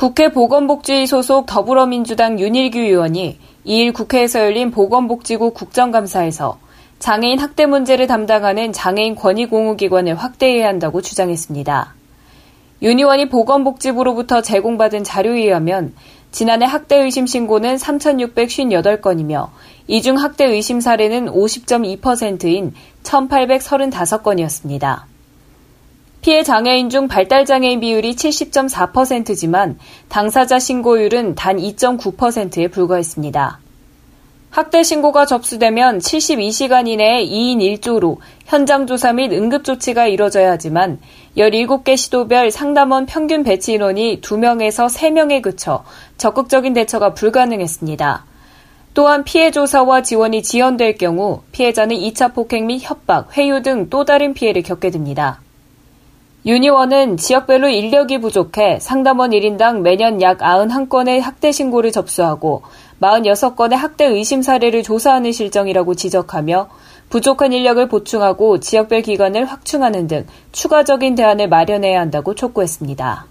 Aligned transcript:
국회 0.00 0.30
보건복지 0.30 1.06
소속 1.06 1.44
더불어민주당 1.44 2.40
윤일규 2.40 2.78
의원이 2.78 3.38
2일 3.66 3.92
국회에서 3.92 4.40
열린 4.40 4.70
보건복지국 4.70 5.52
국정감사에서 5.52 6.58
장애인 6.98 7.38
학대 7.38 7.66
문제를 7.66 8.06
담당하는 8.06 8.72
장애인 8.72 9.14
권익공호기관을 9.14 10.14
확대해야 10.14 10.68
한다고 10.68 11.02
주장했습니다. 11.02 11.94
윤 12.80 12.98
의원이 12.98 13.28
보건복지부로부터 13.28 14.40
제공받은 14.40 15.04
자료에 15.04 15.42
의하면 15.42 15.92
지난해 16.30 16.64
학대 16.64 16.96
의심 16.96 17.26
신고는 17.26 17.76
3,658건이며 17.76 19.48
이 19.86 20.00
중 20.00 20.16
학대 20.16 20.46
의심 20.46 20.80
사례는 20.80 21.26
50.2%인 21.26 22.72
1,835건이었습니다. 23.02 25.09
피해 26.22 26.42
장애인 26.42 26.90
중 26.90 27.08
발달 27.08 27.46
장애인 27.46 27.80
비율이 27.80 28.14
70.4%지만 28.14 29.78
당사자 30.08 30.58
신고율은 30.58 31.34
단 31.34 31.56
2.9%에 31.56 32.68
불과했습니다. 32.68 33.58
학대 34.50 34.82
신고가 34.82 35.26
접수되면 35.26 36.00
72시간 36.00 36.88
이내에 36.88 37.24
2인 37.24 37.58
1조로 37.80 38.18
현장 38.46 38.86
조사 38.86 39.12
및 39.12 39.32
응급 39.32 39.64
조치가 39.64 40.08
이뤄져야 40.08 40.50
하지만 40.50 40.98
17개 41.38 41.96
시도별 41.96 42.50
상담원 42.50 43.06
평균 43.06 43.44
배치 43.44 43.74
인원이 43.74 44.20
2명에서 44.20 44.92
3명에 44.92 45.40
그쳐 45.40 45.84
적극적인 46.18 46.74
대처가 46.74 47.14
불가능했습니다. 47.14 48.26
또한 48.92 49.22
피해 49.22 49.52
조사와 49.52 50.02
지원이 50.02 50.42
지연될 50.42 50.98
경우 50.98 51.42
피해자는 51.52 51.96
2차 51.96 52.34
폭행 52.34 52.66
및 52.66 52.80
협박, 52.82 53.36
회유 53.38 53.62
등 53.62 53.88
또 53.88 54.04
다른 54.04 54.34
피해를 54.34 54.62
겪게 54.62 54.90
됩니다. 54.90 55.40
유니원은 56.46 57.18
지역별로 57.18 57.68
인력이 57.68 58.18
부족해 58.18 58.78
상담원 58.80 59.32
1인당 59.32 59.80
매년 59.80 60.22
약 60.22 60.38
91건의 60.38 61.20
학대 61.20 61.52
신고를 61.52 61.92
접수하고 61.92 62.62
46건의 63.02 63.74
학대 63.74 64.06
의심 64.06 64.40
사례를 64.40 64.82
조사하는 64.82 65.32
실정이라고 65.32 65.94
지적하며 65.94 66.68
부족한 67.10 67.52
인력을 67.52 67.86
보충하고 67.88 68.58
지역별 68.58 69.02
기관을 69.02 69.44
확충하는 69.44 70.06
등 70.06 70.26
추가적인 70.52 71.14
대안을 71.14 71.48
마련해야 71.48 72.00
한다고 72.00 72.34
촉구했습니다. 72.34 73.26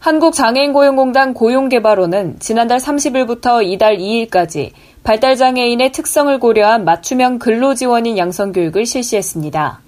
한국장애인고용공단 0.00 1.32
고용개발원은 1.32 2.36
지난달 2.38 2.80
30일부터 2.80 3.64
이달 3.64 3.96
2일까지 3.96 4.72
발달장애인의 5.04 5.92
특성을 5.92 6.38
고려한 6.38 6.84
맞춤형 6.84 7.38
근로지원인 7.38 8.18
양성교육을 8.18 8.84
실시했습니다. 8.84 9.83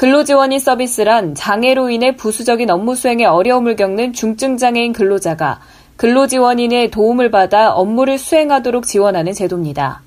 근로지원인 0.00 0.60
서비스란 0.60 1.34
장애로 1.34 1.90
인해 1.90 2.16
부수적인 2.16 2.70
업무 2.70 2.94
수행에 2.94 3.26
어려움을 3.26 3.76
겪는 3.76 4.14
중증장애인 4.14 4.94
근로자가 4.94 5.60
근로지원인의 5.98 6.90
도움을 6.90 7.30
받아 7.30 7.74
업무를 7.74 8.16
수행하도록 8.16 8.86
지원하는 8.86 9.34
제도입니다. 9.34 10.00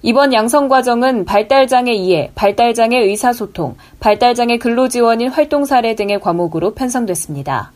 이번 0.00 0.32
양성 0.32 0.68
과정은 0.68 1.26
발달장애 1.26 1.92
이해, 1.92 2.30
발달장애 2.34 2.96
의사소통, 2.96 3.76
발달장애 4.00 4.56
근로지원인 4.56 5.28
활동 5.28 5.66
사례 5.66 5.94
등의 5.94 6.18
과목으로 6.18 6.72
편성됐습니다. 6.72 7.72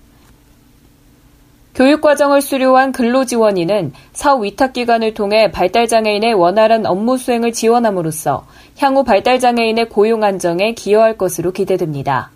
교육과정을 1.74 2.40
수료한 2.40 2.92
근로지원인은 2.92 3.92
사업 4.12 4.44
위탁기관을 4.44 5.14
통해 5.14 5.50
발달장애인의 5.50 6.34
원활한 6.34 6.86
업무 6.86 7.18
수행을 7.18 7.52
지원함으로써 7.52 8.46
향후 8.78 9.02
발달장애인의 9.02 9.88
고용 9.88 10.22
안정에 10.22 10.74
기여할 10.74 11.18
것으로 11.18 11.50
기대됩니다. 11.50 12.30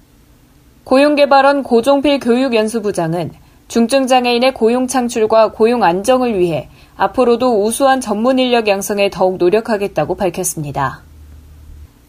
고용개발원 0.85 1.63
고종필 1.63 2.19
교육연수부장은 2.19 3.33
중증장애인의 3.69 4.55
고용 4.55 4.87
창출과 4.87 5.53
고용 5.53 5.85
안정을 5.85 6.39
위해 6.39 6.69
앞으로도 6.97 7.63
우수한 7.63 8.01
전문 8.01 8.39
인력 8.39 8.67
양성에 8.67 9.11
더욱 9.11 9.37
노력하겠다고 9.37 10.17
밝혔습니다. 10.17 11.08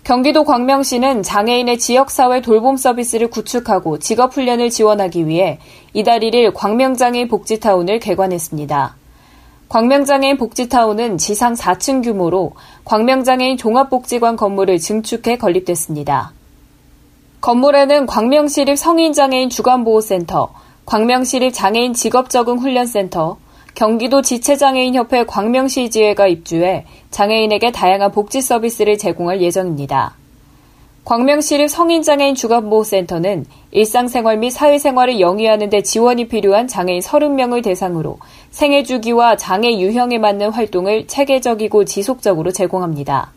경기도 0.03 0.43
광명시는 0.43 1.23
장애인의 1.23 1.77
지역사회 1.77 2.41
돌봄 2.41 2.77
서비스를 2.77 3.29
구축하고 3.29 3.99
직업훈련을 3.99 4.69
지원하기 4.69 5.27
위해 5.27 5.59
이달 5.93 6.21
1일 6.21 6.53
광명장애인 6.53 7.27
복지타운을 7.27 7.99
개관했습니다. 7.99 8.95
광명장애인 9.69 10.37
복지타운은 10.37 11.19
지상 11.19 11.53
4층 11.53 12.03
규모로 12.03 12.53
광명장애인 12.85 13.57
종합복지관 13.57 14.35
건물을 14.35 14.79
증축해 14.79 15.37
건립됐습니다. 15.37 16.33
건물에는 17.41 18.07
광명시립 18.07 18.77
성인장애인 18.77 19.49
주간보호센터, 19.49 20.49
광명시립 20.85 21.53
장애인 21.53 21.93
직업적응훈련센터, 21.93 23.37
경기도 23.79 24.21
지체장애인협회 24.21 25.23
광명시 25.23 25.89
지회가 25.89 26.27
입주해 26.27 26.83
장애인에게 27.11 27.71
다양한 27.71 28.11
복지 28.11 28.41
서비스를 28.41 28.97
제공할 28.97 29.41
예정입니다. 29.41 30.17
광명시립 31.05 31.69
성인장애인 31.69 32.35
주간보호센터는 32.35 33.45
일상생활 33.71 34.35
및 34.39 34.49
사회생활을 34.49 35.21
영위하는 35.21 35.69
데 35.69 35.81
지원이 35.81 36.27
필요한 36.27 36.67
장애인 36.67 36.99
30명을 36.99 37.63
대상으로 37.63 38.19
생애 38.51 38.83
주기와 38.83 39.37
장애 39.37 39.79
유형에 39.79 40.17
맞는 40.17 40.49
활동을 40.49 41.07
체계적이고 41.07 41.85
지속적으로 41.85 42.51
제공합니다. 42.51 43.31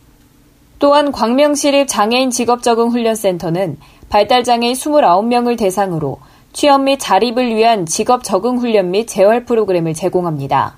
또한 0.77 1.13
광명시립 1.13 1.87
장애인 1.87 2.31
직업적응훈련센터는 2.31 3.77
발달장애인 4.09 4.73
29명을 4.73 5.57
대상으로 5.57 6.19
취업 6.53 6.81
및 6.81 6.99
자립을 6.99 7.55
위한 7.55 7.87
직업 7.87 8.23
적응 8.23 8.59
훈련 8.59 8.91
및 8.91 9.07
재활 9.07 9.43
프로그램을 9.43 9.95
제공합니다. 9.95 10.77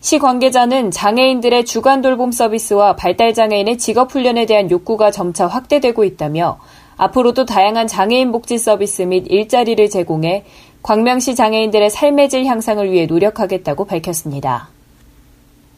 시 0.00 0.18
관계자는 0.18 0.90
장애인들의 0.90 1.66
주간 1.66 2.00
돌봄 2.00 2.32
서비스와 2.32 2.96
발달장애인의 2.96 3.76
직업 3.76 4.12
훈련에 4.12 4.46
대한 4.46 4.70
욕구가 4.70 5.10
점차 5.10 5.46
확대되고 5.46 6.04
있다며 6.04 6.58
앞으로도 6.96 7.44
다양한 7.44 7.86
장애인 7.86 8.32
복지 8.32 8.56
서비스 8.56 9.02
및 9.02 9.26
일자리를 9.28 9.90
제공해 9.90 10.44
광명시 10.82 11.34
장애인들의 11.34 11.90
삶의 11.90 12.30
질 12.30 12.46
향상을 12.46 12.90
위해 12.90 13.04
노력하겠다고 13.06 13.84
밝혔습니다. 13.84 14.68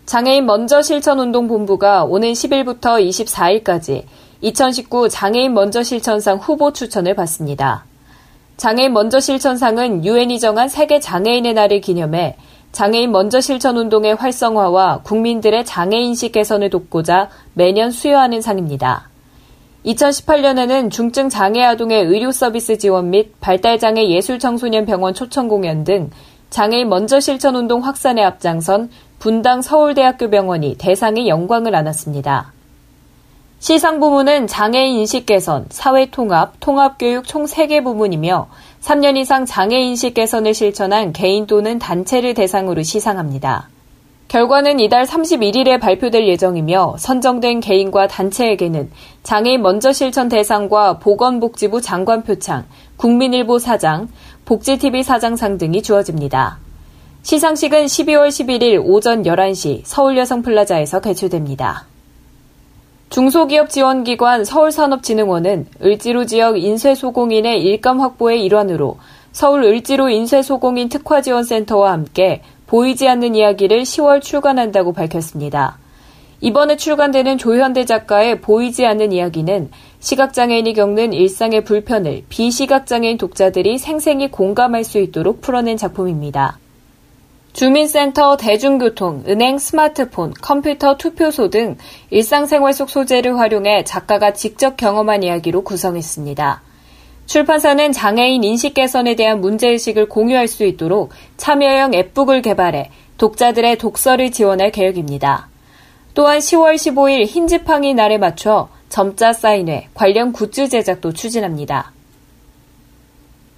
장애인 0.07 0.47
먼저 0.47 0.83
실천 0.83 1.19
운동 1.19 1.49
본부가 1.49 2.05
오는 2.05 2.33
10일부터 2.33 3.05
24일까지 3.05 4.05
2019 4.41 5.09
장애인 5.09 5.53
먼저 5.53 5.83
실천상 5.83 6.39
후보 6.39 6.73
추천을 6.73 7.15
받습니다. 7.15 7.85
장애인 8.57 8.95
먼저 8.95 9.21
실천상은 9.21 10.05
유엔이 10.05 10.41
정한 10.41 10.69
세계 10.69 10.99
장애인의 10.99 11.53
날을 11.53 11.81
기념해 11.83 12.37
장애인 12.73 13.13
먼저 13.13 13.41
실천 13.41 13.77
운동의 13.77 14.15
활성화와 14.15 15.01
국민들의 15.03 15.65
장애인식 15.65 16.33
개선을 16.33 16.71
돕고자 16.71 17.29
매년 17.55 17.91
수여하는 17.91 18.41
상입니다. 18.41 19.09
2018년에는 19.85 20.91
중증 20.91 21.29
장애 21.29 21.63
아동의 21.63 22.05
의료 22.05 22.33
서비스 22.33 22.77
지원 22.77 23.11
및 23.11 23.33
발달장애 23.41 24.09
예술 24.09 24.39
청소년 24.39 24.85
병원 24.85 25.15
초청 25.15 25.49
공연 25.49 25.85
등 25.85 26.11
장애인 26.51 26.89
먼저 26.89 27.21
실천 27.21 27.57
운동 27.57 27.85
확산에 27.85 28.23
앞장선 28.25 28.91
분당 29.19 29.63
서울대학교 29.63 30.29
병원이 30.31 30.77
대상의 30.79 31.29
영광을 31.29 31.75
안았습니다. 31.75 32.56
시상 33.59 34.01
부문은 34.01 34.47
장애인 34.47 34.99
인식 34.99 35.25
개선, 35.25 35.65
사회 35.71 36.07
통합, 36.11 36.53
통합 36.61 36.99
교육 36.99 37.27
총 37.27 37.45
3개 37.45 37.83
부문이며 37.83 38.49
3년 38.83 39.17
이상 39.17 39.47
장애인 39.47 39.89
인식 39.89 40.13
개선을 40.13 40.53
실천한 40.53 41.13
개인 41.13 41.47
또는 41.47 41.79
단체를 41.79 42.35
대상으로 42.35 42.83
시상합니다. 42.83 43.71
결과는 44.29 44.79
이달 44.81 45.05
31일에 45.07 45.81
발표될 45.81 46.29
예정이며 46.29 46.97
선정된 46.99 47.61
개인과 47.61 48.09
단체에게는 48.09 48.91
장애인 49.23 49.63
먼저 49.63 49.93
실천 49.93 50.29
대상과 50.29 50.99
보건복지부 50.99 51.81
장관 51.81 52.25
표창, 52.25 52.67
국민일보 52.97 53.59
사장, 53.59 54.09
복지TV 54.45 55.03
사장상 55.03 55.57
등이 55.59 55.83
주어집니다. 55.83 56.59
시상식은 57.23 57.87
12월 57.87 58.29
11일 58.29 58.83
오전 58.85 59.23
11시 59.23 59.83
서울여성플라자에서 59.85 61.01
개최됩니다. 61.01 61.87
중소기업 63.09 63.71
지원기관 63.71 64.45
서울산업진흥원은 64.45 65.67
을지로 65.83 66.27
지역 66.27 66.59
인쇄소공인의 66.59 67.63
일감 67.63 68.01
확보의 68.01 68.45
일환으로 68.45 68.99
서울 69.31 69.63
을지로 69.65 70.09
인쇄소공인 70.09 70.89
특화지원센터와 70.89 71.93
함께 71.93 72.43
보이지 72.67 73.07
않는 73.09 73.37
이야기를 73.37 73.83
10월 73.83 74.21
출간한다고 74.21 74.93
밝혔습니다. 74.93 75.79
이번에 76.41 76.77
출간되는 76.77 77.39
조현대 77.39 77.85
작가의 77.85 78.41
보이지 78.41 78.85
않는 78.85 79.13
이야기는 79.13 79.71
시각장애인이 80.01 80.75
겪는 80.75 81.13
일상의 81.13 81.65
불편을 81.65 82.25
비시각장애인 82.29 83.19
독자들이 83.19 83.79
생생히 83.79 84.31
공감할 84.31 84.85
수 84.85 84.99
있도록 84.99 85.41
풀어낸 85.41 85.77
작품입니다. 85.77 86.59
주민센터, 87.57 88.37
대중교통, 88.37 89.25
은행, 89.29 89.57
스마트폰, 89.57 90.35
컴퓨터, 90.43 90.99
투표소 90.99 91.49
등 91.49 91.79
일상생활 92.11 92.75
속 92.75 92.91
소재를 92.91 93.39
활용해 93.39 93.85
작가가 93.85 94.35
직접 94.35 94.77
경험한 94.77 95.23
이야기로 95.23 95.65
구성했습니다. 95.65 96.61
출판사는 97.25 97.93
장애인 97.93 98.45
인식 98.45 98.75
개선에 98.75 99.17
대한 99.17 99.41
문제의식을 99.41 100.11
공유할 100.11 100.49
수 100.49 100.67
있도록 100.67 101.13
참여형 101.39 101.95
앱북을 101.95 102.43
개발해 102.43 102.91
독자들의 103.17 103.79
독서를 103.79 104.33
지원할 104.33 104.71
계획입니다. 104.71 105.49
또한 106.13 106.41
10월 106.41 106.75
15일 106.75 107.25
흰지팡이 107.25 107.95
날에 107.95 108.19
맞춰 108.19 108.69
점자 108.91 109.33
사인회, 109.33 109.89
관련 109.95 110.33
굿즈 110.35 110.69
제작도 110.69 111.15
추진합니다. 111.15 111.93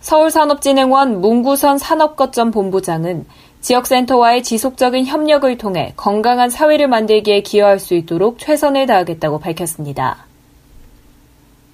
서울산업진흥원 0.00 1.21
문구선 1.21 1.79
산업거점 1.79 2.53
본부장은 2.53 3.27
지역센터와의 3.61 4.43
지속적인 4.43 5.07
협력을 5.07 5.59
통해 5.59 5.93
건강한 5.97 6.49
사회를 6.51 6.89
만들기에 6.89 7.43
기여할 7.43 7.79
수 7.79 7.95
있도록 7.95 8.39
최선을 8.39 8.87
다하겠다고 8.87 9.41
밝혔습니다. 9.41 10.29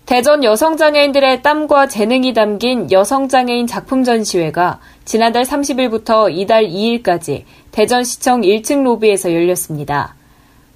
대전 0.06 0.44
여성장애인들의 0.44 1.42
땀과 1.42 1.88
재능이 1.88 2.34
담긴 2.34 2.90
여성장애인 2.90 3.66
작품 3.66 4.04
전시회가 4.04 4.80
지난달 5.06 5.44
30일부터 5.44 6.30
이달 6.30 6.66
2일까지 6.66 7.44
대전시청 7.70 8.42
1층 8.42 8.82
로비에서 8.82 9.32
열렸습니다. 9.32 10.14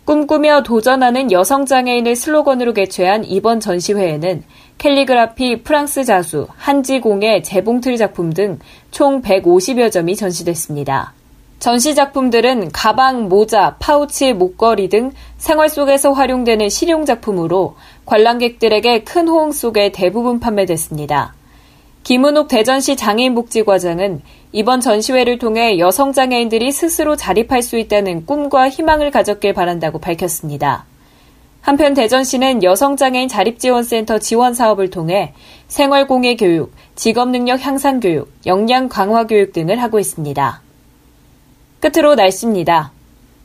꿈꾸며 0.09 0.63
도전하는 0.63 1.31
여성 1.33 1.67
장애인을 1.67 2.17
슬로건으로 2.17 2.73
개최한 2.73 3.27
이번 3.27 3.61
전시회에는 3.61 4.43
캘리그라피, 4.79 5.63
프랑스 5.63 6.03
자수, 6.03 6.47
한지공예, 6.57 7.43
재봉틀 7.43 7.99
작품 7.99 8.33
등 8.33 8.59
총 8.91 9.21
150여 9.21 9.93
점이 9.93 10.17
전시됐습니다. 10.17 11.13
전시 11.59 11.95
작품들은 11.95 12.71
가방, 12.73 13.29
모자, 13.29 13.77
파우치, 13.81 14.33
목걸이 14.33 14.89
등 14.89 15.13
생활 15.37 15.69
속에서 15.69 16.13
활용되는 16.13 16.71
실용 16.71 17.05
작품으로 17.05 17.77
관람객들에게 18.07 19.05
큰 19.05 19.29
호응 19.29 19.53
속에 19.53 19.93
대부분 19.93 20.41
판매됐습니다. 20.41 21.35
김은옥 22.09 22.49
대전시 22.49 22.97
장애인복지과장은 22.97 24.23
이번 24.53 24.81
전시회를 24.81 25.37
통해 25.39 25.79
여성 25.79 26.15
장애인들이 26.15 26.73
스스로 26.73 27.17
자립할 27.17 27.61
수 27.61 27.77
있다는 27.77 28.25
꿈과 28.25 28.71
희망을 28.71 29.11
가졌길 29.11 29.53
바란다고 29.53 29.99
밝혔습니다. 29.99 30.87
한편 31.61 31.93
대전시는 31.93 32.63
여성장애인 32.63 33.29
자립지원센터 33.29 34.21
지원 34.21 34.55
사업을 34.55 34.89
통해 34.89 35.35
생활공예 35.67 36.37
교육, 36.37 36.73
직업능력 36.95 37.61
향상 37.61 38.01
교육, 38.01 38.33
역량 38.47 38.89
강화 38.89 39.27
교육 39.27 39.53
등을 39.53 39.83
하고 39.83 39.99
있습니다. 39.99 40.63
끝으로 41.81 42.15
날씨입니다. 42.15 42.91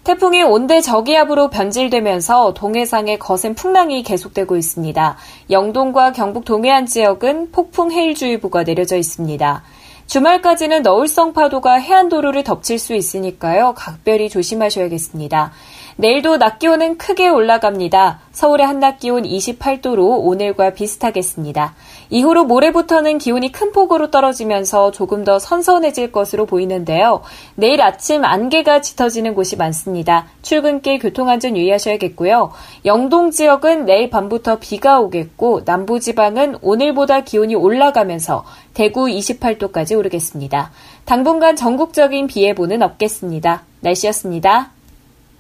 태풍이 0.04 0.44
온대 0.44 0.82
저기압으로 0.82 1.50
변질되면서 1.50 2.54
동해상에 2.54 3.18
거센 3.18 3.56
풍랑이 3.56 4.04
계속되고 4.04 4.58
있습니다. 4.58 5.16
영동과 5.50 6.12
경북 6.12 6.44
동해안 6.44 6.86
지역은 6.86 7.52
폭풍 7.52 7.90
해일주의보가 7.90 8.66
내려져 8.66 8.98
있습니다. 8.98 9.64
주말까지는 10.08 10.82
너울성 10.82 11.32
파도가 11.32 11.76
해안도로를 11.76 12.44
덮칠 12.44 12.80
수 12.80 12.94
있으니까요. 12.94 13.74
각별히 13.78 14.28
조심하셔야겠습니다. 14.30 15.54
내일도 15.96 16.38
낮 16.38 16.58
기온은 16.58 16.98
크게 16.98 17.30
올라갑니다. 17.30 18.20
서울의 18.32 18.66
한낮 18.66 19.00
기온 19.00 19.24
28도로 19.24 20.26
오늘과 20.26 20.74
비슷하겠습니다. 20.74 21.76
이후로 22.10 22.46
모레부터는 22.46 23.20
기온이 23.20 23.52
큰 23.52 23.72
폭으로 23.72 24.10
떨어지면서 24.10 24.92
조금 24.92 25.24
더 25.24 25.38
선선해질 25.38 26.12
것으로 26.12 26.48
보이는데요. 26.48 27.22
내일 27.56 27.82
아침 27.82 28.26
안개가 28.26 28.82
짙어지는 28.82 29.36
곳이 29.36 29.56
많습니다. 29.56 30.26
출근길 30.42 30.98
교통안전 31.00 31.58
유의하셔야겠고요. 31.58 32.52
영동 32.86 33.30
지역은 33.30 33.86
내일 33.86 34.10
밤부터 34.10 34.58
비가 34.60 35.00
오겠고 35.00 35.62
남부지방은 35.66 36.58
오늘보다 36.62 37.22
기온이 37.22 37.54
올라가면서 37.54 38.44
대구 38.74 39.06
28도까지 39.06 39.98
오르겠습니다. 39.98 40.72
당분간 41.06 41.56
전국적인 41.56 42.28
비 42.28 42.44
예보는 42.44 42.82
없겠습니다. 42.82 43.64
날씨였습니다. 43.82 44.72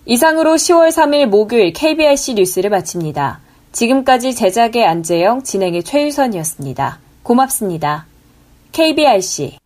이상으로 0.06 0.56
10월 0.56 0.90
3일 0.90 1.28
목요일 1.28 1.72
KBRC 1.72 2.34
뉴스를 2.34 2.70
마칩니다. 2.70 3.40
지금까지 3.72 4.36
제작의 4.36 4.86
안재영, 4.86 5.44
진행의 5.44 5.84
최유선이었습니다. 5.84 7.00
고맙습니다. 7.24 8.06
KBRC 8.74 9.58